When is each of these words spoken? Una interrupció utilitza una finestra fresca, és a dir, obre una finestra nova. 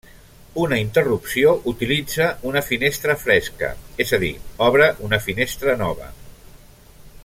Una 0.61 0.77
interrupció 0.83 1.51
utilitza 1.73 2.29
una 2.53 2.65
finestra 2.69 3.17
fresca, 3.27 3.69
és 4.07 4.17
a 4.17 4.21
dir, 4.27 4.33
obre 4.69 4.91
una 5.09 5.21
finestra 5.27 5.81
nova. 5.85 6.13